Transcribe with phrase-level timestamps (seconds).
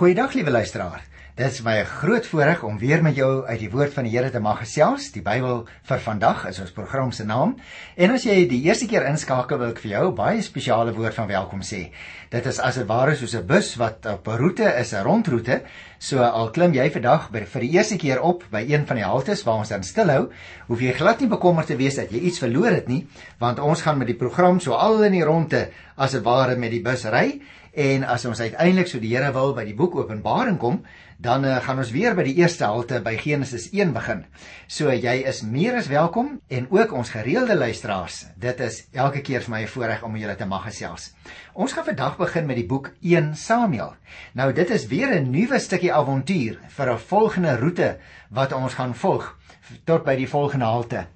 [0.00, 1.02] Goeiedag liewe luisteraar.
[1.36, 4.30] Dit is my groot voorreg om weer met jou uit die woord van die Here
[4.32, 5.10] te mag gesels.
[5.12, 7.52] Die Bybel vir vandag is ons program se naam.
[8.00, 11.14] En as jy die eerste keer inskakel, wil ek vir jou 'n baie spesiale woord
[11.14, 11.92] van welkom sê.
[12.30, 15.60] Dit is as dit ware soos 'n bus wat op 'n roete is, 'n rondroete.
[15.98, 19.44] So al klim jy vandag vir die eerste keer op by een van die haltes
[19.44, 20.30] waar ons dan stilhou,
[20.68, 23.06] hoef jy glad nie bekommerd te wees dat jy iets verloor het nie,
[23.38, 26.70] want ons gaan met die program so al in die ronde as dit ware met
[26.70, 27.40] die bus ry.
[27.72, 30.80] En as ons uiteindelik so die Here wil by die boek Openbaring kom,
[31.22, 34.24] dan uh, gaan ons weer by die eerste halte by Genesis 1 begin.
[34.66, 38.24] So jy is meer as welkom en ook ons gereelde luisteraars.
[38.40, 41.12] Dit is elke keer vir my 'n voorreg om julle te mag gesels.
[41.54, 43.94] Ons gaan vandag begin met die boek 1 Samuel.
[44.34, 47.98] Nou dit is weer 'n nuwe stukkie avontuur vir 'n volgende roete
[48.30, 49.36] wat ons gaan volg
[49.84, 51.06] tot by die volgende halte.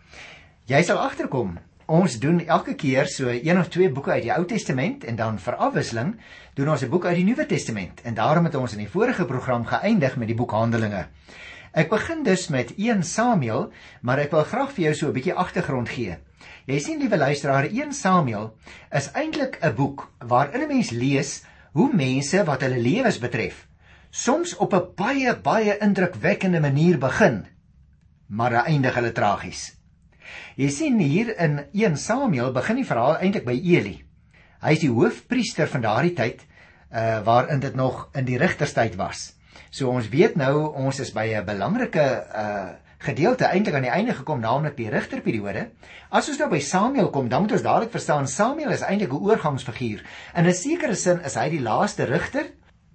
[0.67, 4.47] Jy sal agterkom Ons doen elke keer so een of twee boeke uit die Ou
[4.49, 6.15] Testament en dan vir afwisseling
[6.57, 9.25] doen ons 'n boek uit die Nuwe Testament en daarom het ons in die vorige
[9.25, 11.07] program geëindig met die boek Handelinge.
[11.75, 15.35] Ek begin dus met 1 Samuel, maar ek wil graag vir jou so 'n bietjie
[15.35, 16.17] agtergrond gee.
[16.67, 18.57] Jy sien liewe luisteraar, 1 Samuel
[18.91, 23.67] is eintlik 'n boek waarin 'n mens lees hoe mense wat hulle lewens betref
[24.11, 27.47] soms op 'n baie baie indrukwekkende manier begin,
[28.27, 29.74] maar eindig hulle tragies.
[30.57, 33.97] Jy sien hier in 1 Samuel begin die verhaal eintlik by Eli.
[34.65, 36.45] Hy is die hoofpriester van daardie tyd
[36.95, 39.35] uh waarin dit nog in die rigterstyd was.
[39.71, 42.73] So ons weet nou ons is by 'n belangrike uh
[43.05, 45.69] gedeelte eintlik aan die einde gekom naamlik die rigterperiode.
[46.11, 49.25] As ons nou by Samuel kom, dan moet ons dadelik verstaan Samuel is eintlik 'n
[49.29, 50.01] oorgangsfiguur.
[50.35, 52.47] In 'n sekere sin is hy die laaste rigter,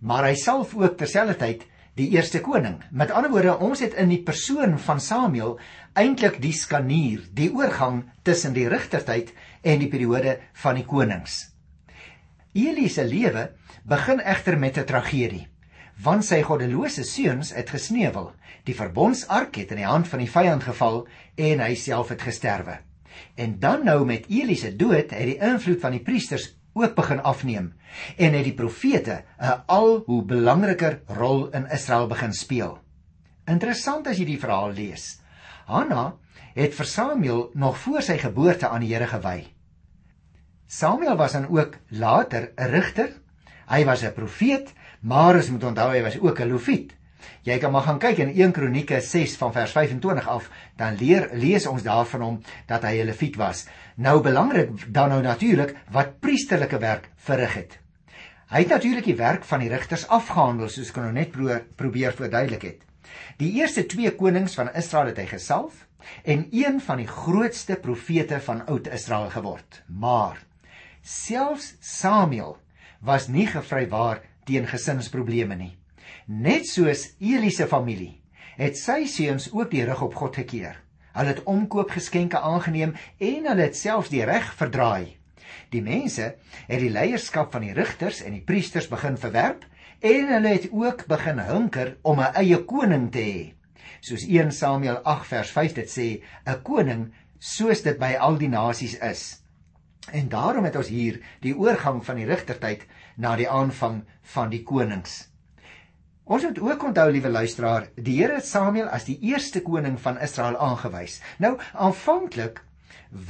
[0.01, 1.65] maar hy self ook terselfdertyd
[1.99, 2.79] die eerste koning.
[2.91, 5.57] Met ander woorde, ons het in die persoon van Samuel
[5.99, 11.49] eintlik die skanier, die oorgang tussen die rigtertyd en die periode van die konings.
[12.55, 13.49] Eli se lewe
[13.87, 15.47] begin egter met 'n tragedie,
[16.03, 18.31] want sy goddelose seuns het gesneuwel.
[18.63, 22.79] Die verbondsark het in die hand van die vyand geval en hy self het gesterwe.
[23.35, 27.19] En dan nou met Eli se dood het die invloed van die priesters ook begin
[27.21, 27.73] afneem
[28.17, 32.79] en het die profete 'n al hoe belangriker rol in Israel begin speel.
[33.47, 35.21] Interessant as jy die verhaal lees.
[35.65, 36.15] Hanna
[36.55, 39.47] het vir Samuel nog voor sy geboorte aan die Here gewy.
[40.67, 43.09] Samuel was dan ook later 'n rigter.
[43.67, 46.98] Hy was 'n profeet, maar ons moet onthou hy was ook 'n lofiet.
[47.43, 51.29] Jy kan maar gaan kyk in 1 Kronieke 6 van vers 25 af, dan leer
[51.33, 53.67] lees ons daarvan hom dat hy 'n leviet was.
[53.95, 57.79] Nou belangrik dan nou natuurlik wat priesterlike werk verrig het.
[58.49, 62.13] Hy het natuurlik die werk van die rigters afgehandel soos ek nou net probeer, probeer
[62.13, 62.79] verduidelik het.
[63.37, 65.85] Die eerste twee konings van Israel het hy gesalf
[66.23, 69.83] en een van die grootste profete van Oud-Israel geword.
[69.87, 70.41] Maar
[71.01, 72.57] selfs Samuel
[72.99, 75.78] was nie gevrywaar teen gesinsprobleme nie.
[76.29, 78.19] Net soos Eli se familie
[78.59, 80.75] het sy seuns ook die rug op God gekeer.
[81.15, 85.15] Hulle het omkoopgeskenke aangeneem en hulle het selfs die reg verdraai.
[85.73, 86.27] Die mense
[86.67, 89.65] het die leierskap van die rigters en die priesters begin verwerp
[90.05, 93.41] en hulle het ook begin hunker om 'n eie koning te hê.
[93.99, 96.07] Soos 1 Samuel 8 vers 5 dit sê,
[96.45, 99.41] 'n koning soos dit by al die nasies is.
[100.11, 102.85] En daarom het ons hier die oorgang van die rigtertyd
[103.17, 105.29] na die aanvang van die konings.
[106.29, 110.19] Ons moet ook onthou liewe luisteraar, die Here het Samuel as die eerste koning van
[110.21, 111.15] Israel aangewys.
[111.41, 112.61] Nou aanvanklik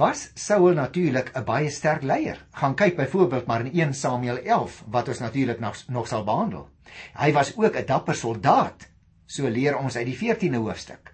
[0.01, 2.43] was Saul natuurlik 'n baie sterk leier.
[2.51, 6.67] Gaan kyk byvoorbeeld maar in 1 Samuel 11 wat ons natuurlik nog nog sal behandel.
[7.15, 8.89] Hy was ook 'n dapper soldaat,
[9.25, 11.13] so leer ons uit die 14de hoofstuk.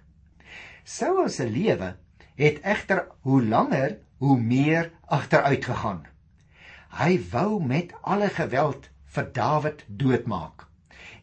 [0.84, 1.96] Saul se lewe
[2.34, 6.06] het egter hoe langer hoe meer agteruit gegaan.
[6.98, 10.66] Hy wou met alle geweld vir Dawid doodmaak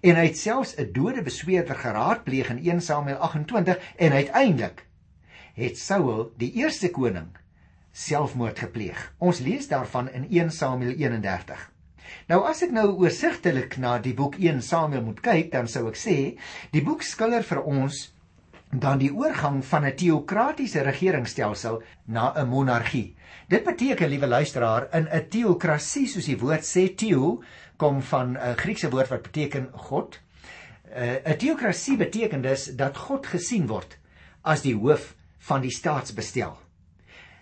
[0.03, 4.85] en hy het selfs 'n dode besweerder geraadpleeg in 1 Samuel 28 en uiteindelik
[5.53, 7.29] het Saul, die eerste koning,
[7.91, 9.13] selfmoord gepleeg.
[9.17, 11.71] Ons lees daarvan in 1 Samuel 31.
[12.27, 15.95] Nou as ek nou oorsigtelik na die boek 1 Samuel moet kyk, dan sou ek
[15.95, 16.37] sê
[16.71, 18.12] die boek skilder vir ons
[18.79, 23.15] dan die oorgang van 'n teokratiese regeringsstelsel na 'n monargie.
[23.47, 27.43] Dit beteken, liewe luisteraar, in 'n teokrasie soos die woord sê teo
[27.77, 30.19] kom van 'n Griekse woord wat beteken God.
[30.95, 33.97] Uh, 'n Teokrasie beteken dus dat God gesien word
[34.41, 36.57] as die hoof van die staatsbestel.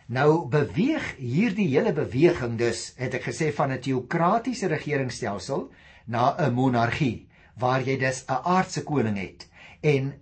[0.06, 5.72] Nou beweeg hierdie hele beweging dus, het ek gesê van 'n teokratiese regeringsstelsel
[6.06, 7.28] na 'n monargie
[7.58, 9.50] waar jy dus 'n aardse koning het
[9.82, 10.14] en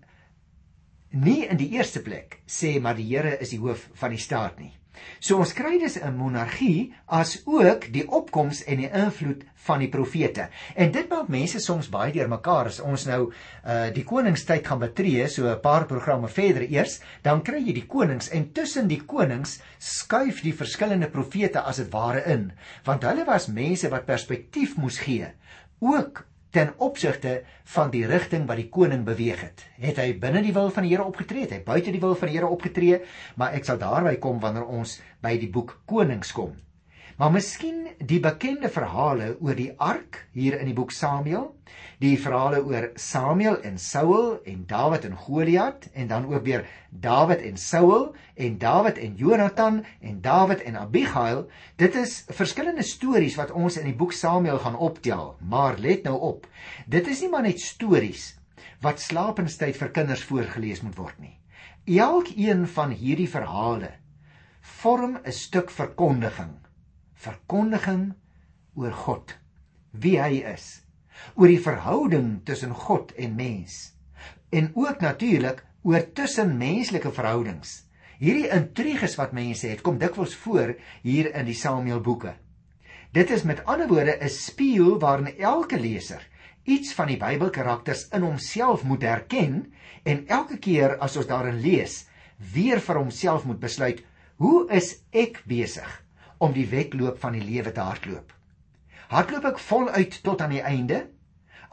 [1.11, 4.59] nie in die eerste plek sê maar die Here is die hoof van die staat
[4.59, 4.73] nie.
[5.19, 9.89] So ons kry dus 'n monargie as ook die opkoms en die invloed van die
[9.89, 10.49] profete.
[10.75, 13.31] En dit maak mense soms baie deurmekaar as ons nou
[13.65, 17.87] uh die koningstyd gaan betree, so 'n paar programme verder eers, dan kry jy die
[17.87, 22.51] konings en tussen die konings skuif die verskillende profete as dit ware in,
[22.83, 25.27] want hulle was mense wat perspektief moes gee
[25.79, 27.43] ook ten opsigte
[27.75, 29.65] van die rigting wat die koning beweeg het.
[29.81, 32.31] Het hy binne die wil van die Here opgetree, het hy buite die wil van
[32.31, 33.01] die Here opgetree,
[33.37, 36.55] maar ek sal daarby kom wanneer ons by die boek Konings kom.
[37.19, 41.49] Maar miskien die bekende verhale oor die ark hier in die boek Samuel,
[41.99, 47.43] die verhale oor Samuel en Saul en Dawid en Goliat en dan ook weer Dawid
[47.43, 51.41] en Saul en Dawid en Jonathan en Dawid en Abigail,
[51.75, 55.35] dit is verskillende stories wat ons in die boek Samuel gaan optel.
[55.43, 56.47] Maar let nou op,
[56.87, 58.29] dit is nie maar net stories
[58.79, 61.35] wat slapenstyd vir kinders voorgeles moet word nie.
[61.99, 63.91] Elkeen van hierdie verhale
[64.79, 66.55] vorm 'n stuk verkondiging
[67.19, 68.13] verkondiging
[68.79, 69.33] oor God,
[69.91, 70.79] wie hy is,
[71.35, 73.89] oor die verhouding tussen God en mens
[74.55, 77.83] en ook natuurlik oor tussenmenslike verhoudings.
[78.19, 80.73] Hierdie intriges wat mense het, kom dikwels voor
[81.03, 82.33] hier in die Samuel boeke.
[83.13, 86.27] Dit is met ander woorde 'n spieël waarin elke leser
[86.63, 89.73] iets van die Bybelkarakters in homself moet herken
[90.03, 92.05] en elke keer as ons daarin lees,
[92.53, 94.03] weer vir homself moet besluit,
[94.35, 96.08] hoe is ek besig
[96.39, 98.33] om die wedloop van die lewe te hardloop.
[99.11, 101.03] Hardloop ek voluit tot aan die einde?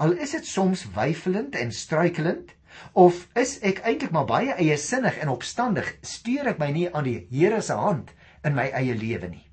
[0.02, 2.52] Al is dit soms weifelend en struikelend,
[2.92, 7.06] of is ek eintlik maar baie eie sinnig en opstandig, steur ek my nie aan
[7.08, 8.12] die Here se hand
[8.44, 9.44] in my eie lewe nie.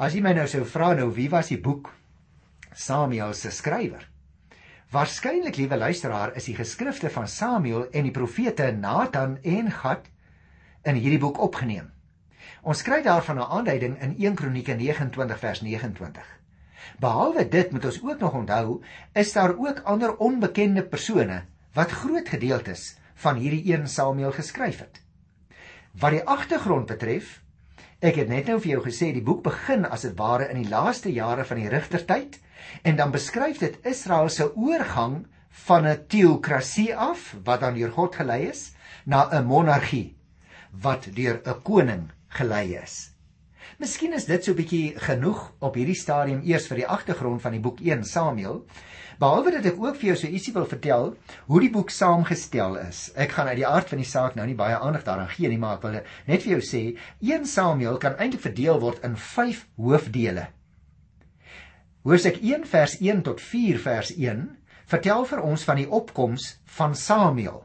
[0.00, 1.90] As jy my nou sou vra nou wie was die boek
[2.72, 4.06] Samuel se skrywer?
[4.90, 10.08] Waarskynlik, liewe luisteraar, is die geskrifte van Samuel en die profete Nathan en Gad
[10.82, 11.92] in hierdie boek opgeneem.
[12.62, 16.26] Ons kry daarvan 'n aanduiding in 1 Kronieke 29 vers 29.
[17.00, 22.28] Behalwe dit moet ons ook nog onthou, is daar ook ander onbekende persone wat groot
[22.28, 25.00] gedeeltes van hierdie 1 Samuel geskryf het.
[25.92, 27.40] Wat die agtergrond betref,
[27.98, 30.68] ek het net nou vir jou gesê die boek begin as dit ware in die
[30.70, 32.38] laaste jare van die rigtertyd
[32.82, 35.26] en dan beskryf dit Israel se oorgang
[35.66, 38.72] van 'n teokrasie af wat dan deur God gelei is
[39.04, 40.16] na 'n monargie
[40.70, 43.10] wat deur 'n koning gelei is.
[43.80, 47.62] Miskien is dit so bietjie genoeg op hierdie stadium eers vir die agtergrond van die
[47.64, 48.62] boek 1 Samuel.
[49.20, 51.10] Behalwe dat ek ook vir jou so ietsie wil vertel
[51.48, 53.08] hoe die boek saamgestel is.
[53.16, 55.58] Ek gaan uit die aard van die saak nou nie baie aandag daaraan gee nie,
[55.60, 55.98] maar ek wil
[56.28, 56.82] net vir jou sê
[57.24, 60.46] 1 Samuel kan eintlik verdeel word in 5 hoofdele.
[62.04, 64.46] Hoofstuk 1 vers 1 tot 4 vers 1
[64.92, 67.62] vertel vir ons van die opkoms van Samuel.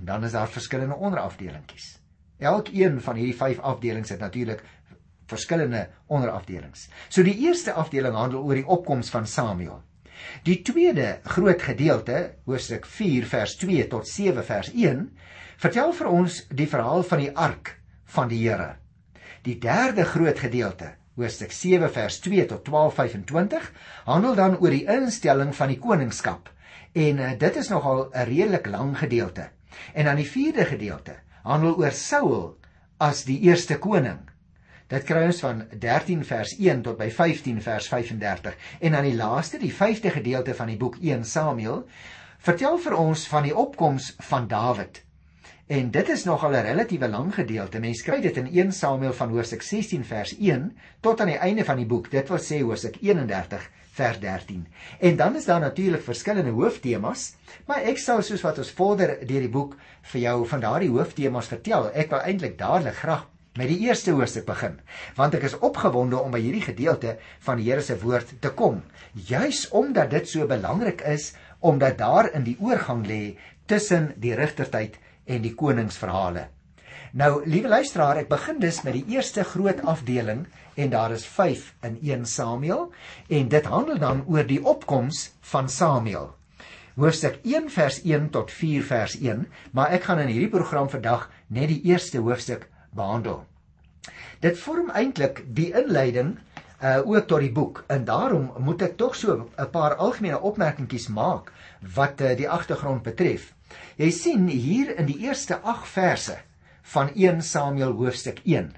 [0.00, 1.99] En dan is daar verskillende onderafdelingkies.
[2.40, 4.62] Elkeen van hierdie 5 afdelings het natuurlik
[5.30, 6.88] verskillende onderafdelings.
[7.08, 9.82] So die eerste afdeling handel oor die opkoms van Samuel.
[10.44, 15.06] Die tweede groot gedeelte, hoofstuk 4 vers 2 tot 7 vers 1,
[15.60, 17.74] vertel vir ons die verhaal van die ark
[18.16, 18.74] van die Here.
[19.46, 23.70] Die derde groot gedeelte, hoofstuk 7 vers 2 tot 12:25,
[24.08, 26.50] handel dan oor die instelling van die koningskap.
[26.92, 29.50] En uh, dit is nogal 'n redelik lang gedeelte.
[29.94, 32.56] En dan die vierde gedeelte handel oor Saul
[33.00, 34.20] as die eerste koning.
[34.90, 39.14] Dit kry ons van 13 vers 1 tot by 15 vers 35 en dan die
[39.14, 41.84] laaste, die 5de gedeelte van die boek 1 Samuel,
[42.42, 45.02] vertel vir ons van die opkoms van Dawid.
[45.70, 47.78] En dit is nogal 'n relatiewe lang gedeelte.
[47.78, 51.64] Mense kry dit in 1 Samuel van hoofstuk 16 vers 1 tot aan die einde
[51.64, 52.10] van die boek.
[52.10, 53.70] Dit wil sê hoofstuk 31
[54.00, 54.66] vers 13.
[54.98, 57.34] En dan is daar natuurlik verskillende hooftemas,
[57.68, 59.76] maar ek sal soos wat ons vorder deur die boek
[60.12, 61.90] vir jou van daardie hooftemas vertel.
[61.92, 63.26] Ek wil eintlik dadelik graag
[63.58, 64.78] met die eerste hoofstuk begin,
[65.18, 68.80] want ek is opgewonde om by hierdie gedeelte van die Here se woord te kom,
[69.12, 73.34] juis omdat dit so belangrik is omdat daar in die oorgang lê
[73.68, 76.46] tussen die rigtertyd en die koningsverhale.
[77.10, 81.74] Nou, liewe luisteraar, ek begin dus met die eerste groot afdeling en daar is 5
[81.80, 82.92] in 1 Samuel
[83.28, 86.34] en dit handel dan oor die opkoms van Samuel.
[86.94, 91.30] Hoofstuk 1 vers 1 tot 4 vers 1, maar ek gaan in hierdie program vandag
[91.46, 93.44] net die eerste hoofstuk behandel.
[94.40, 96.38] Dit vorm eintlik die inleiding
[96.80, 101.08] uh ook tot die boek en daarom moet ek tog so 'n paar algemene opmerkingkies
[101.08, 101.52] maak
[101.94, 103.52] wat uh, die agtergrond betref.
[103.96, 106.38] Jy sien hier in die eerste 8 verse
[106.82, 108.72] van 1 Samuel hoofstuk 1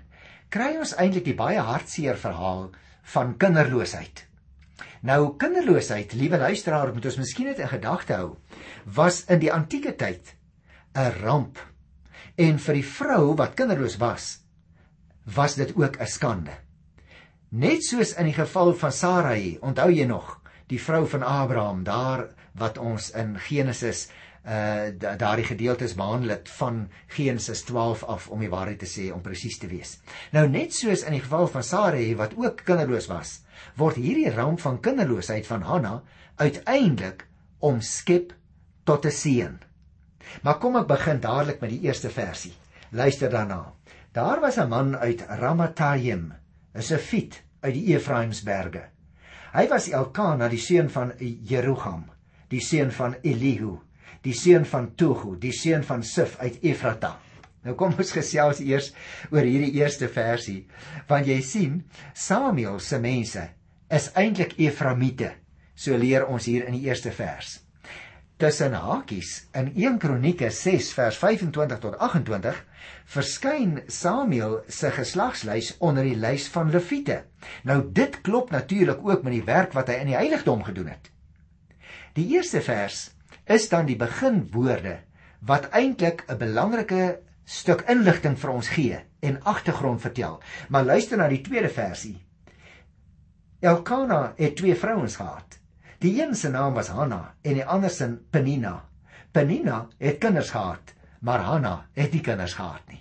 [0.52, 2.66] kry ons eintlik die baie hartseer verhaal
[3.14, 4.26] van kinderloosheid.
[5.08, 8.28] Nou kinderloosheid, liewe luisteraar, moet ons miskien net in gedagte hou,
[8.84, 10.34] was in die antieke tyd
[10.94, 11.58] 'n ramp.
[12.36, 14.40] En vir die vrou wat kinderloos was,
[15.24, 16.54] was dit ook 'n skande.
[17.50, 22.28] Net soos in die geval van Sarai, onthou jy nog, die vrou van Abraham, daar
[22.54, 24.08] wat ons in Genesis
[24.42, 29.22] uh daardie gedeeltes behandel het van Genesis 12 af om die waarheid te sê om
[29.22, 30.00] presies te wees.
[30.32, 33.40] Nou net soos in die geval van Sarai wat ook kinderloos was,
[33.78, 36.02] word hierdie ramp van kinderloosheid van Hanna
[36.36, 37.26] uiteindelik
[37.60, 38.34] omskep
[38.84, 39.60] tot 'n seën.
[40.42, 42.52] Maar kom ek begin dadelik met die eerste versie.
[42.90, 43.72] Luister daarna.
[44.12, 46.32] Daar was 'n man uit Ramatayim,
[46.74, 48.82] 'n Sefiet uit die Efraimsberge.
[49.52, 52.04] Hy was Elkana, die seun van Jerugam,
[52.48, 53.78] die seun van Elihu,
[54.22, 57.16] die seun van Tohu, die seun van Sif uit Efrata.
[57.62, 58.90] Nou kom ons gesels eers
[59.30, 60.64] oor hierdie eerste versie,
[61.08, 61.82] want jy sien,
[62.14, 63.48] Samuel se mense
[63.92, 65.34] is eintlik Eframiete.
[65.74, 67.60] So leer ons hier in die eerste vers.
[68.42, 72.58] Tussen hakies in 1 Kronieke 6 vers 25 tot 28
[73.12, 77.20] verskyn Samuel se geslagslys onder die lys van Lewiete.
[77.62, 81.12] Nou dit klop natuurlik ook met die werk wat hy in die heiligdom gedoen het.
[82.18, 83.11] Die eerste vers
[83.44, 84.98] is dan die beginwoorde
[85.40, 90.40] wat eintlik 'n belangrike stuk inligting vir ons gee en agtergrond vertel.
[90.68, 92.22] Maar luister na die tweede versie.
[93.60, 95.58] Elkana het twee vrouens gehad.
[95.98, 98.82] Die een se naam was Hanna en die ander se Penina.
[99.32, 103.00] Penina het kinders gehad, maar Hanna het nie kinders gehad nie.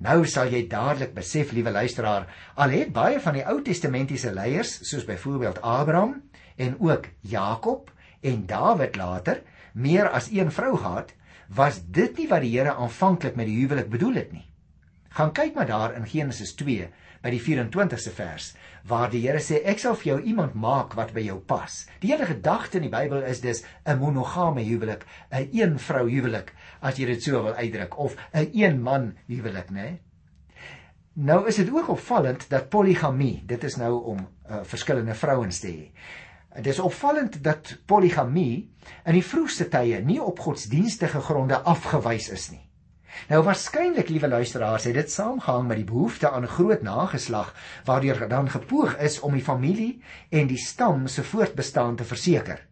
[0.00, 2.24] Nou sal jy dadelik besef, liewe luisteraar,
[2.54, 6.22] al het baie van die Ou Testamentiese leiers, soos byvoorbeeld Abraham
[6.56, 9.42] en ook Jakob en Dawid later,
[9.74, 11.14] meer as een vrou gehad,
[11.48, 14.46] was dit nie wat die Here aanvanklik met die huwelik bedoel het nie.
[15.10, 16.88] Gaan kyk maar daar in Genesis 2
[17.20, 18.52] by die 24ste vers
[18.88, 21.82] waar die Here sê ek sal vir jou iemand maak wat by jou pas.
[22.00, 26.54] Die hele gedagte in die Bybel is dis 'n monogame huwelik, 'n een vrou huwelik
[26.80, 29.98] as jy dit so wil uitdruk of 'n een man huwelik, né?
[31.14, 34.18] Nou is dit ook opvallend dat poligamie, dit is nou om
[34.50, 35.90] uh, verskillende vrouens te hê.
[36.54, 38.70] Dit is opvallend dat poligamie
[39.06, 42.64] in die vroegste tye nie op godsdienstige gronde afgewys is nie.
[43.30, 47.54] Nou waarskynlik, liewe luisteraars, het dit saamgehang met die behoefte aan groot nageslag
[47.84, 52.66] waardeur dan gepoog is om die familie en die stam se voortbestaan te verseker.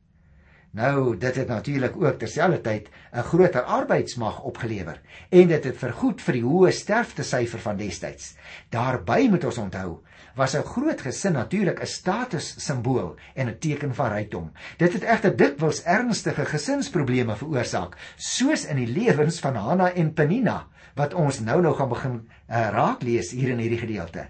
[0.70, 6.32] Nou, dit het natuurlik ook terselfdertyd 'n groter arbeidsmag opgelewer en dit het vergoed vir
[6.32, 8.34] die hoë sterftesyfer van destyds.
[8.70, 10.02] Daarby moet ons onthou
[10.38, 14.52] was 'n groot gesin natuurlik 'n statussimbool en 'n teken van rykdom.
[14.76, 20.66] Dit het egter dikwels ernstige gesinsprobleme veroorsaak, soos in die lewens van Hanna en Penina
[20.94, 22.14] wat ons nou nou gaan begin
[22.50, 24.28] uh, raak lees hier in hierdie gedeelte.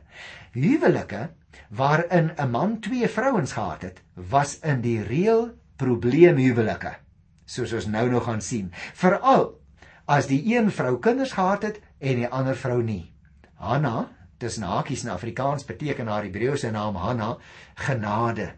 [0.53, 1.31] Huwelike
[1.69, 6.97] waarin 'n man twee vrouens gehad het, was in die reël probleemhuwelike,
[7.45, 8.73] soos ons nou nog gaan sien.
[8.95, 9.61] Veral
[10.07, 13.13] as die een vrou kinders gehad het en die ander vrou nie.
[13.55, 17.37] Hanna tussen hakies in Afrikaans beteken haar Hebreëse naam Hanna
[17.75, 18.53] genade.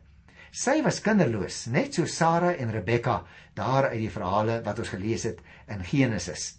[0.50, 3.20] Sy was kinderloos, net so Sara en Rebekka
[3.54, 5.38] daar uit die verhale wat ons gelees het
[5.70, 6.56] in Genesis.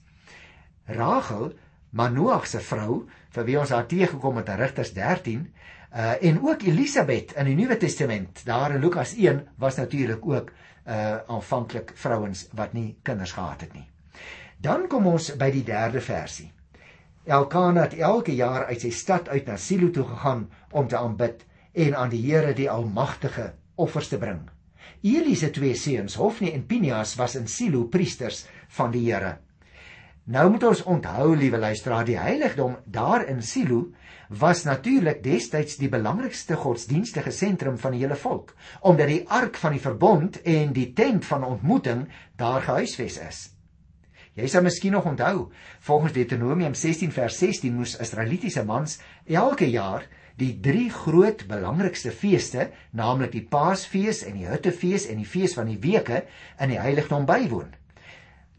[0.88, 1.52] Rachel,
[1.92, 3.02] Manoag se vrou,
[3.36, 5.42] vir wie ons haar teëgekom het in Rigters 13,
[5.92, 10.52] uh en ook Elisabet in die Nuwe Testament, daar in Lukas 1 was natuurlik ook
[10.88, 13.88] uh aanvanklik vrouens wat nie kinders gehad het nie.
[14.62, 16.52] Dan kom ons by die derde versie.
[17.32, 21.46] Elkana het elke jaar uit sy stad uit na Silo toe gegaan om te aanbid
[21.72, 24.42] en aan die Here die Almagtige offers te bring.
[25.08, 28.44] Eli se twee seuns, Hofni en Pinias, was in Silo priesters
[28.76, 29.38] van die Here.
[30.28, 33.94] Nou moet ons onthou, liewe luisteraar, die heiligdom daar in Silo
[34.28, 39.76] was natuurlik destyds die belangrikste godsdienstige sentrum van die hele volk, omdat die ark van
[39.76, 43.42] die verbond en die tent van ontmoeting daar gehuisves is.
[44.42, 45.52] Jy sal miskien nog onthou,
[45.86, 48.98] volgens Deuteronomium 16 vers 16 moes Israelitiese mans
[49.30, 50.08] elke jaar
[50.40, 55.70] die drie groot belangrikste feeste, naamlik die Paasfees en die Hittefees en die Fees van
[55.70, 56.24] die Weke
[56.58, 57.70] in die heiligdom bywoon.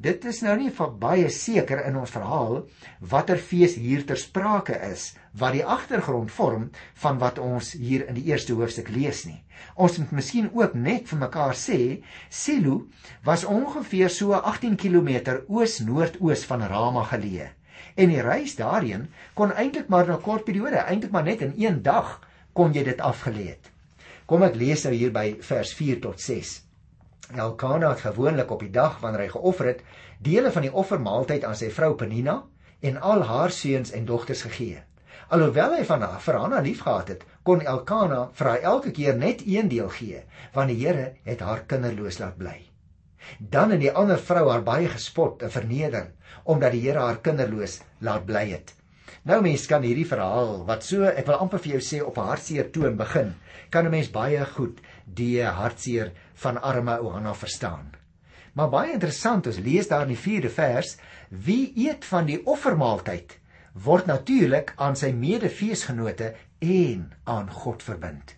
[0.02, 0.70] Dit is nou nie
[1.02, 2.62] baie seker in ons verhaal
[3.00, 6.70] watter fees hier ter sprake is wat die agtergrond vorm
[7.04, 9.40] van wat ons hier in die eerste hoofstuk lees nie.
[9.74, 11.80] Ons moet miskien ook net vir mekaar sê
[12.28, 12.86] Silo
[13.24, 17.50] was ongeveer so 18 km oos-noordoos van Rama geleë
[17.94, 19.08] en die reis daarheen
[19.38, 22.20] kon eintlik maar 'n kort periode, eintlik maar net in een dag
[22.52, 23.70] kon jy dit afgelê het.
[24.26, 26.62] Kom ek lees nou hier by vers 4 tot 6.
[27.36, 29.82] Elkana het gewoonlik op die dag wanneer hy geoffer het,
[30.18, 32.42] dele van die offermaaltyd aan sy vrou Penina
[32.80, 34.82] en al haar seuns en dogters gegee.
[35.32, 39.40] Alhoewel hy van haar vir Hanna liefgehad het, kon Elkana vir haar elke keer net
[39.48, 40.18] een deel gee,
[40.52, 42.58] want die Here het haar kinderloos laat bly.
[43.38, 46.10] Dan het die ander vrou haar baie gespot en verneder
[46.44, 48.74] omdat die Here haar kinderloos laat bly het.
[49.24, 52.28] Nou mense kan hierdie verhaal wat so ek wil amper vir jou sê op 'n
[52.28, 53.34] hartseer toon begin,
[53.70, 57.94] kan 'n mens baie goed die hartseer van arme Ohanna verstaan.
[58.52, 60.96] Maar baie interessant, ons lees daar in die 4de vers,
[61.30, 63.40] wie eet van die offermaaltyd
[63.72, 68.36] word natuurlik aan sy medefeesgenote en aan God verbind.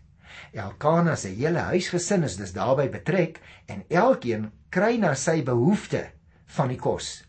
[0.54, 6.06] Elkana se hele huisgesin is dus daarbey betrek en elkeen kry na sy behoefte
[6.56, 7.24] van die kos.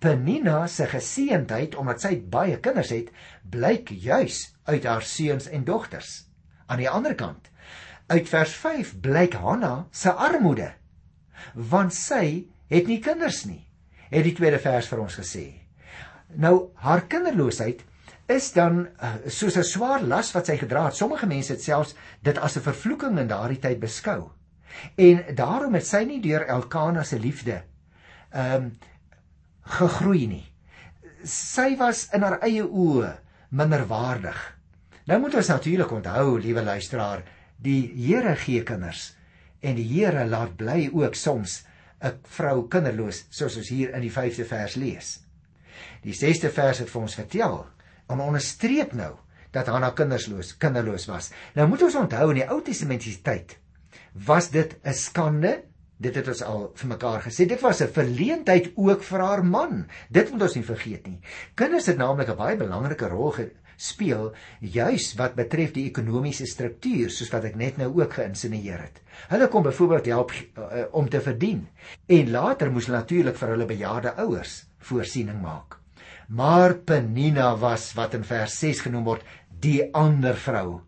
[0.00, 3.10] Penina se geseentheid omdat sy baie kinders het,
[3.44, 6.24] blyk juis uit haar seuns en dogters.
[6.68, 7.50] Aan die ander kant,
[8.08, 10.72] uit vers 5 blyk Hanna se armoede,
[11.54, 13.66] want sy het nie kinders nie.
[14.10, 15.59] Het die tweede vers vir ons gesê.
[16.34, 17.84] Nou haar kinderloosheid
[18.30, 20.96] is dan uh, soos 'n swaar las wat sy gedra het.
[20.96, 24.30] Sommige mense het selfs dit as 'n vervloeking in daardie tyd beskou.
[24.94, 27.62] En daarom het sy nie deur Elkana se liefde
[28.30, 28.78] ehm um,
[29.62, 30.46] gegroei nie.
[31.24, 33.18] Sy was in haar eie oë
[33.50, 34.58] minderwaardig.
[35.06, 37.22] Nou moet ons natuurlik onthou, liewe luisteraar,
[37.56, 39.16] die Here gee kinders
[39.60, 41.64] en die Here laat bly ook soms
[42.00, 45.18] 'n vrou kinderloos, soos ons hier in die 5de vers lees.
[46.02, 47.66] Die 6de vers het vir ons vertel
[48.10, 49.14] en onderstreep nou
[49.50, 51.32] dat Hanna kindersloos, kinderloos was.
[51.54, 53.58] Nou moet ons onthou in die Ou Testamentiese tyd
[54.26, 57.44] was dit 'n skande Dit het ons al vir mekaar gesê.
[57.46, 59.86] Dit was 'n verleentheid ook vir haar man.
[60.08, 61.20] Dit moet ons nie vergeet nie.
[61.54, 67.30] Kinders het naamlik 'n baie belangrike rol gespeel juis wat betref die ekonomiese struktuur soos
[67.30, 69.00] wat ek net nou ook geïnsinueer het.
[69.28, 71.68] Hulle kom byvoorbeeld help uh, om te verdien
[72.06, 75.78] en later moes natuurlik vir hulle bejaarde ouers voorsiening maak.
[76.28, 79.26] Maar Penina was wat in vers 6 genoem word
[79.60, 80.80] die ander vrou.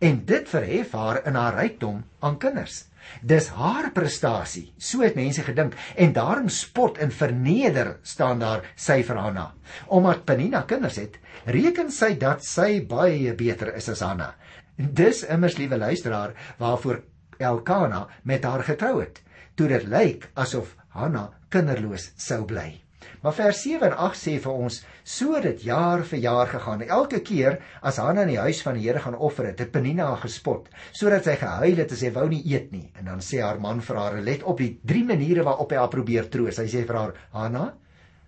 [0.00, 2.86] En dit verhef haar in haar rykdom aan kinders.
[3.22, 9.02] Dis haar prestasie, so het mense gedink en daarom spot en verneder staan daar sy
[9.06, 9.46] vir Hanna.
[9.86, 14.32] Omdat Penina kinders het, reken sy dat sy baie beter is as Hanna.
[14.76, 17.02] Dis immers liewe luisteraar waarvoor
[17.38, 19.20] Elkana met haar getrou het,
[19.54, 22.85] toe dit lyk asof Hanna kinderloos sou bly.
[23.22, 26.82] Maar vers 7 en 8 sê vir ons, so dit jaar vir jaar gegaan.
[26.82, 30.08] Elke keer as Hanna in die huis van die Here gaan offer het, het Penina
[30.22, 32.90] gespot, sodat sy gehuil het en sy wou nie eet nie.
[32.98, 35.92] En dan sê haar man vir haar, let op die drie maniere waarop hy haar
[35.92, 36.60] probeer troos.
[36.62, 37.74] Hy sê vir haar, "Hanna,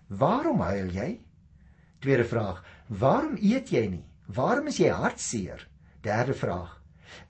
[0.09, 1.21] waarom huil jy?"
[2.01, 4.05] Tweede vraag, "Waarom eet jy nie?
[4.27, 5.69] Waarom is jy hartseer?"
[6.03, 6.81] Derde vraag,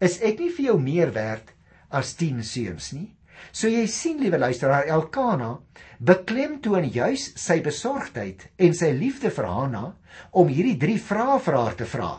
[0.00, 1.52] "Is ek nie vir jou meer werd
[1.90, 3.17] as 10 seuns nie?"
[3.52, 5.58] So jy sien liewe luisteraar Elkana
[5.98, 9.84] beklemtoon juis sy besorgdheid en sy liefde vir Hanna
[10.30, 12.10] om hierdie drie vrae vir haar te vra.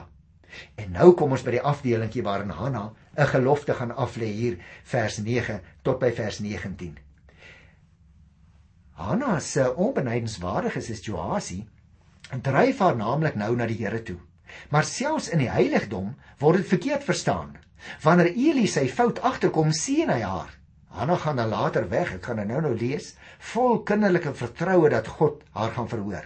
[0.81, 5.19] En nou kom ons by die afdelingkie waarin Hanna 'n gelofte gaan aflê hier vers
[5.19, 6.97] 9 tot by vers 19.
[8.99, 11.67] Hanna se onbenydenswaardige situasie
[12.41, 14.19] dryf haar naamlik nou na die Here toe.
[14.69, 17.57] Maar selfs in die heiligdom word dit verkeerd verstaan.
[18.03, 20.58] Wanneer Eli sy fout agterkom, sien hy haar
[20.89, 23.13] Hanna gaan dan later weg, ek gaan dit nou nou lees,
[23.53, 26.25] vol kinderlike vertroue dat God haar gaan verhoor.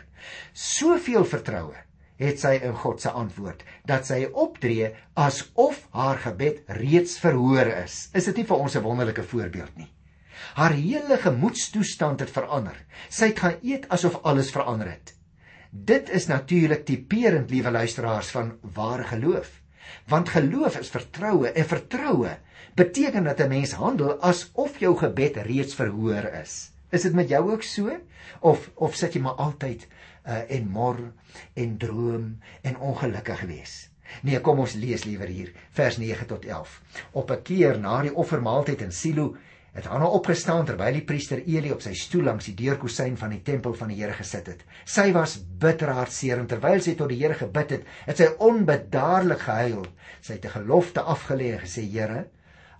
[0.53, 1.75] Soveel vertroue
[2.21, 8.07] het sy in God se antwoord dat sy optree asof haar gebed reeds verhoor is.
[8.15, 9.89] Is dit nie vir ons 'n wonderlike voorbeeld nie?
[10.55, 12.77] Haar hele gemoedstoestand het verander.
[13.09, 15.13] Sy het gaan eet asof alles verander het.
[15.71, 19.61] Dit is natuurlik tipeerend, liewe luisteraars, van ware geloof.
[20.07, 22.37] Want geloof is vertroue en vertroue
[22.75, 26.71] beteken dat 'n mens handel asof jou gebed reeds verhoor is.
[26.89, 27.99] Is dit met jou ook so?
[28.39, 29.87] Of of sit jy maar altyd
[30.25, 30.97] uh, en mor
[31.53, 33.89] en droom en ongelukkig wees?
[34.21, 36.81] Nee, kom ons lees liewer hier vers 9 tot 11.
[37.11, 39.35] Op 'n keer na die offermaaltyd in Silo
[39.73, 43.41] het Hanna opgestaan terwyl die priester Eli op sy stoel langs die deurkusyn van die
[43.41, 44.61] tempel van die Here gesit het.
[44.85, 49.41] Sy was bitter hartseer en terwyl sy tot die Here gebid het, het sy onbedaarlik
[49.47, 49.87] gehuil.
[50.21, 52.27] Sy het 'n gelofte afgelê en gesê: "Here,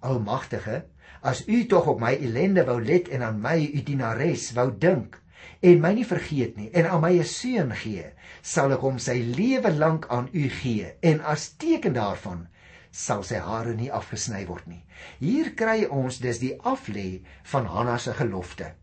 [0.03, 0.83] Almagtige,
[1.23, 5.19] as u tog op my ellende wou let en aan my u dienares wou dink
[5.63, 8.05] en my nie vergeet nie en aan my 'n seun gee,
[8.41, 12.47] sal ek hom sy lewe lank aan u gee en as teken daarvan
[12.91, 14.83] sal sy hare nie afgesny word nie.
[15.19, 18.73] Hier kry ons dus die aflê van Hanna se gelofte.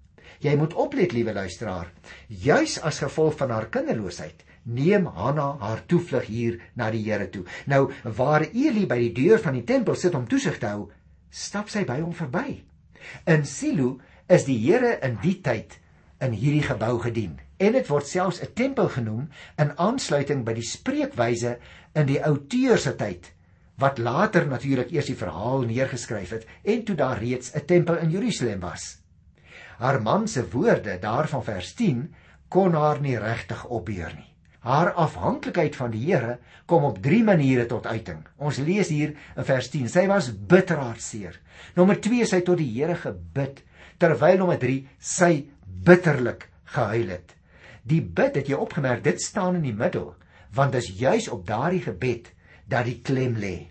[0.40, 1.92] Jy moet oplet, liewe luisteraar,
[2.28, 7.44] juis as gevolg van haar kinderloosheid neem Hanna haar toevlug hier na die Here toe.
[7.66, 10.88] Nou waar Eli by die deur van die tempel sit om toesig te hou,
[11.30, 12.62] stap sy by hom verby.
[13.26, 15.78] In Silo is die Here in die tyd
[16.20, 20.66] in hierdie gebou gedien en dit word selfs 'n tempel genoem in aansluiting by die
[20.66, 21.58] spreekwyse
[21.94, 23.32] in die Outeurse tyd
[23.80, 28.10] wat later natuurlik eers die verhaal neergeskryf het en toe daar reeds 'n tempel in
[28.10, 28.98] Jerusalem was.
[29.78, 32.14] Haar man se woorde daarvan vers 10
[32.48, 34.29] kon haar nie regtig opbeur nie.
[34.60, 36.36] Haar afhanklikheid van die Here
[36.68, 38.20] kom op 3 maniere tot uiting.
[38.36, 39.88] Ons lees hier in vers 10.
[39.88, 41.38] Sy was bitter hartseer.
[41.76, 43.62] Nommer 2 sy tot die Here gebid
[44.00, 45.32] terwyl nommer 3 sy
[45.64, 47.34] bitterlik gehuil het.
[47.88, 50.12] Die bid het jy opgemerk, dit staan in die middel,
[50.52, 52.28] want dit is juis op daardie gebed
[52.68, 53.70] dat die klem lê.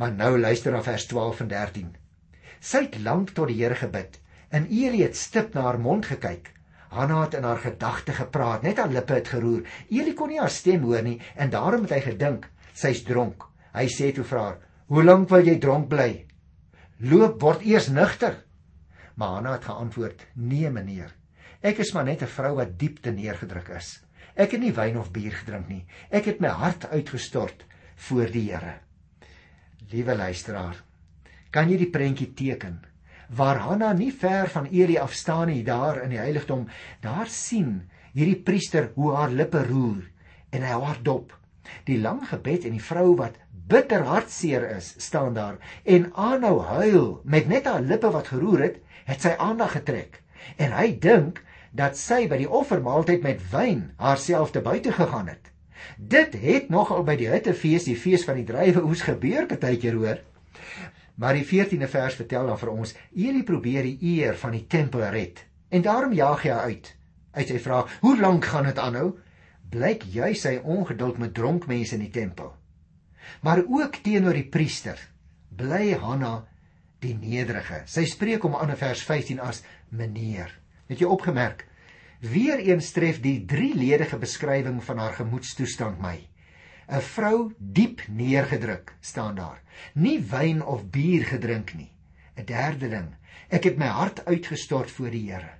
[0.00, 1.92] Maar nou luister na vers 12 en 13.
[2.62, 4.18] Sy het lank tot die Here gebid
[4.52, 6.52] en Eli het stip na haar mond gekyk.
[6.92, 9.64] Hanna het in haar gedagte gepraat, net haar lippe het geroer.
[9.88, 13.46] Eli kon nie haar stem hoor nie en daarom het hy gedink sy's dronk.
[13.72, 14.58] Hy sê toe vir haar:
[14.92, 16.26] "Hoe lank wil jy dronk bly?
[17.00, 18.42] Loop word eers nugter."
[19.16, 21.14] Maar Hanna het geantwoord: "Nee, meneer.
[21.62, 24.04] Ek is maar net 'n vrou wat diep te neergedruk is.
[24.36, 25.86] Ek het nie wyn of bier gedrink nie.
[26.10, 27.64] Ek het my hart uitgestort
[27.96, 28.80] voor die Here."
[29.90, 30.82] Liewe luisteraar,
[31.50, 32.91] kan jy die prentjie teken?
[33.36, 36.66] Waar Hanna nie ver van Eli af staan nie daar in die heiligdom
[37.00, 40.02] daar sien hierdie priester hoe haar lippe roer
[40.52, 41.32] en hy haar dop.
[41.88, 43.38] Die lang gebed en die vrou wat
[43.72, 48.82] bitter hartseer is staan daar en aanhou huil met net haar lippe wat geroer het
[49.08, 50.20] het sy aandag getrek.
[50.60, 51.40] En hy dink
[51.72, 55.48] dat sy by die offermaaltyd met wyn haarself te buite gegaan het.
[55.96, 60.20] Dit het nogal by die hittefees die fees van die druiwe oes gebeur partykeer hoor
[61.14, 65.04] Maar die 14de vers vertel dan vir ons, Eli probeer die eer van die tempel
[65.12, 65.44] red.
[65.68, 66.94] En daarom jaag hy uit.
[67.32, 69.18] Uit sy vra, "Hoe lank gaan dit aanhou?"
[69.70, 72.56] Blyk jy sy ongeduld met dronk mense in die tempel.
[73.40, 74.98] Maar ook teenoor die priester
[75.56, 76.46] bly Hanna
[77.00, 77.82] die nederige.
[77.86, 80.52] Sy spreek hom aan in vers 15 as meneer.
[80.88, 81.66] Het jy opgemerk?
[82.20, 86.20] Weereens tref die drieledige beskrywing van haar gemoedstoestand my.
[86.92, 89.60] 'n vrou diep neergedruk staan daar.
[89.94, 91.90] Nie wyn of bier gedrink nie.
[92.36, 93.08] 'n Derde ding,
[93.48, 95.54] ek het my hart uitgestort voor die Here.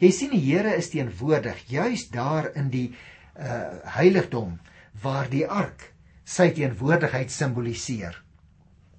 [0.00, 2.94] Jy sien die Here is teenwoordig juis daar in die
[3.36, 4.58] uh heiligdom
[5.02, 5.92] waar die ark
[6.24, 8.16] sy teenwoordigheid simboliseer.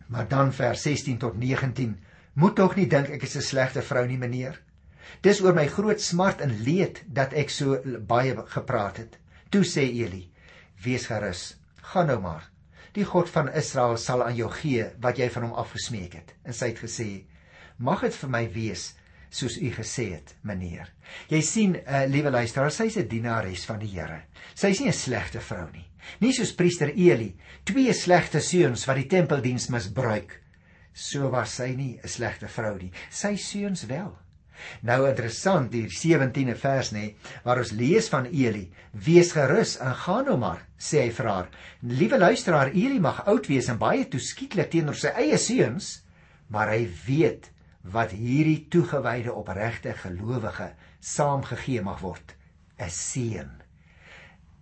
[0.07, 1.97] Maar dan vers 16 tot 19
[2.33, 4.61] moet tog nie dink ek is 'n slegte vrou nie meneer.
[5.21, 9.17] Dis oor my groot smart en leed dat ek so baie gepraat het.
[9.49, 10.29] Toe sê Eli:
[10.83, 11.58] Wees gerus
[11.93, 12.45] gaan nou maar.
[12.93, 16.33] Die God van Israel sal aan jou gee wat jy van hom afgesmeek het.
[16.45, 17.09] En sy het gesê:
[17.77, 18.93] "Mag dit vir my wees
[19.29, 20.89] soos u gesê het, meneer."
[21.29, 24.23] Jy sien, uh, liewe luisteraar, sy's 'n dienares van die Here.
[24.55, 25.85] Sy's nie 'n slegte vrou nie.
[26.19, 30.41] Nie soos priester Eli, twee slegte seuns wat die tempeldiens misbruik.
[30.93, 32.91] So was sy nie 'n slegte vrou nie.
[33.09, 34.17] Sy seuns wel.
[34.81, 37.05] Nou interessant die 17de vers nê
[37.45, 41.47] waar ons lees van Eli, wees gerus en gaan nou maar, sê hy vir haar.
[41.81, 45.99] Liewe luisteraar, Eli mag oud wees en baie toeskietlik teenoor sy eie seuns,
[46.49, 47.51] maar hy weet
[47.93, 52.35] wat hierdie toegewyde opregte gelowige saamgegee mag word,
[52.79, 53.59] 'n seun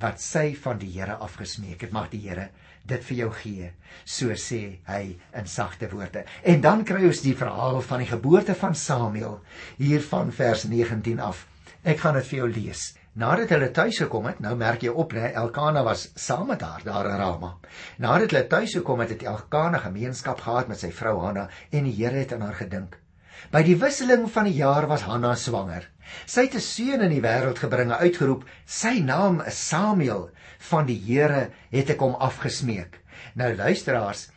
[0.01, 1.93] wat sy van die Here afgesmeek het.
[1.95, 2.49] Mag die Here
[2.88, 3.71] dit vir jou gee,
[4.06, 5.02] so sê hy
[5.36, 6.23] in sagte woorde.
[6.43, 9.39] En dan kry ons die verhaal van die geboorte van Samuel
[9.78, 11.45] hier van vers 19 af.
[11.84, 12.88] Ek gaan dit vir jou lees.
[13.17, 16.84] Nadat hulle tuis gekom het, nou merk jy op, né, Elkana was saam met haar
[16.86, 17.56] daar in Rama.
[17.97, 21.95] Nadat hulle tuis gekom het, het Elkana gemeenskap gehad met sy vrou Hanna en die
[21.97, 23.00] Here het aan haar gedink.
[23.47, 25.86] By die wisseling van die jaar was Hanna swanger.
[26.27, 30.29] Sy het 'n seun in die wêreld gebring, uitgeroep, sy naam is Samuel
[30.69, 32.99] van die Here het ek hom afgesmeek.
[33.36, 34.29] Nou luisteraars,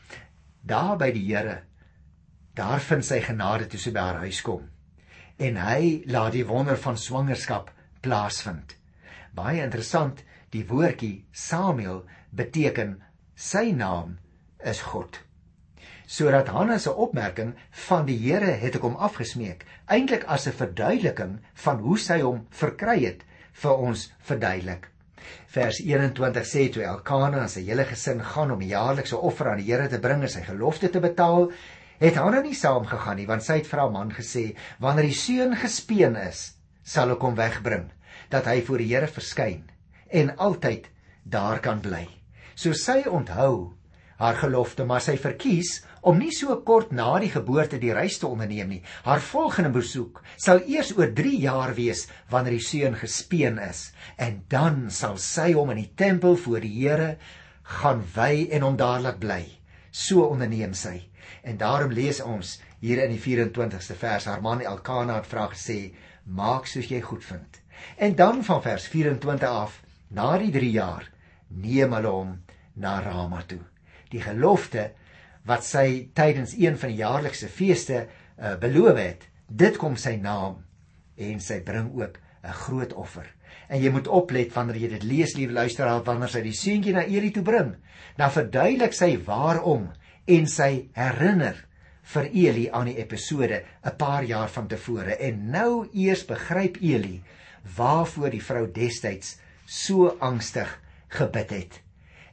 [0.63, 1.63] daar by die Here,
[2.55, 4.71] daar vind sy genade toe sy by haar huis kom.
[5.39, 7.71] En hy laat die wonder van swangerskap
[8.03, 8.77] plaasvind.
[9.35, 13.03] Baie interessant, die woordjie Samuel beteken
[13.35, 14.19] sy naam
[14.63, 15.19] is God.
[16.11, 17.53] Sodat Hanna se opmerking
[17.87, 22.47] van die Here het ek hom afgesmeek, eintlik as 'n verduideliking van hoe sy hom
[22.51, 23.21] verkry het,
[23.63, 24.89] vir ons verduidelik.
[25.55, 29.63] Vers 21 sê toe Elkana en sy hele gesin gaan om 'n jaarlikse offer aan
[29.63, 31.53] die Here te bring en sy gelofte te betaal,
[32.01, 35.57] het Hanna nie saamgegaan nie want sy het vir haar man gesê: "Wanneer die seun
[35.57, 37.91] gespeen is, sal ek hom wegbring,
[38.31, 39.71] dat hy voor die Here verskyn
[40.11, 40.89] en altyd
[41.23, 42.09] daar kan bly."
[42.57, 43.80] So sy onthou
[44.21, 48.29] haar gelofte, maar sy verkies om nie so kort na die geboorte die reis te
[48.29, 48.81] onderneem nie.
[49.07, 53.87] Haar volgende besoek sal eers oor 3 jaar wees wanneer die seun gespeen is
[54.21, 57.15] en dan sal sy hom in die tempel voor die Here
[57.81, 59.41] gaan wy en hom daar laat bly.
[59.91, 60.99] So onderneem sy.
[61.43, 65.95] En daarom lees ons hier in die 24ste vers haar man Elkana het vra gesê:
[66.27, 67.61] "Maak soos jy goedvind."
[67.97, 71.09] En dan van vers 24 af, na die 3 jaar,
[71.49, 72.41] neem hulle hom
[72.75, 73.65] na Rama toe
[74.11, 74.91] die gelofte
[75.49, 79.29] wat sy tydens een van die jaarlikse feeste uh, beloof het.
[79.47, 80.61] Dit kom sy naam
[81.21, 83.27] en sy bring ook 'n groot offer.
[83.69, 87.05] En jy moet oplet wanneer jy dit lees, liewe luisteraar, wanneer sy die seentjie na
[87.05, 87.75] Eli toe bring,
[88.17, 89.91] dan verduidelik sy waarom
[90.27, 91.67] en sy herinner
[92.15, 95.17] vir Eli aan die episode 'n paar jaar van tevore.
[95.17, 97.23] En nou eers begryp Eli
[97.77, 101.81] waarvoor die vrou destyds so angstig gebid het.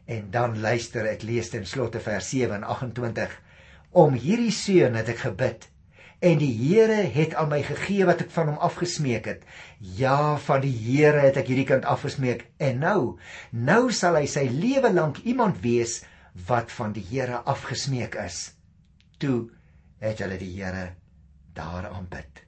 [0.08, 3.34] En dan luister ek lees ten slotte vers 7 en 28
[3.91, 5.67] om hierdie seun het ek gebid
[6.20, 9.43] en die Here het aan my gegee wat ek van hom afgesmeek het.
[9.78, 13.02] Ja, van die Here het ek hierdie kind afgesmeek en nou,
[13.52, 16.00] nou sal hy sy lewe lank iemand wees
[16.48, 18.39] wat van die Here afgesmeek is.
[19.22, 19.50] Toe
[20.02, 20.96] het hulle die Here
[21.58, 22.43] daar aanbid.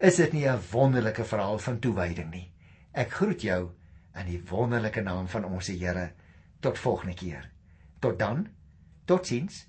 [0.00, 2.50] Is dit nie 'n wonderlike verhaal van toewyding nie?
[2.92, 3.70] Ek groet jou
[4.14, 6.12] in die wonderlike naam van ons Here.
[6.64, 7.50] Tot volgende keer.
[7.98, 8.46] Tot dan.
[9.04, 9.68] Totsiens.